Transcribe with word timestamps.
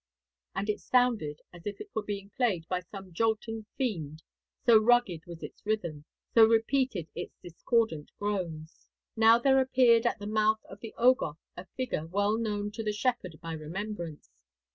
And 0.55 0.67
it 0.67 0.79
sounded 0.79 1.41
as 1.53 1.67
if 1.67 1.79
it 1.79 1.91
were 1.93 2.01
being 2.01 2.31
played 2.31 2.67
by 2.67 2.79
some 2.79 3.13
jolting 3.13 3.67
fiend, 3.77 4.23
so 4.65 4.75
rugged 4.79 5.27
was 5.27 5.43
its 5.43 5.63
rhythm, 5.63 6.05
so 6.33 6.43
repeated 6.43 7.07
its 7.13 7.37
discordant 7.43 8.09
groans. 8.17 8.87
Now 9.15 9.37
there 9.37 9.59
appeared 9.59 10.07
at 10.07 10.17
the 10.17 10.25
mouth 10.25 10.65
of 10.67 10.79
the 10.79 10.95
Ogof 10.97 11.37
a 11.55 11.65
figure 11.77 12.07
well 12.07 12.35
known 12.39 12.71
to 12.71 12.83
the 12.83 12.93
shepherd 12.93 13.37
by 13.43 13.53
remembrance. 13.53 14.31